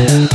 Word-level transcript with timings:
Yeah. 0.00 0.29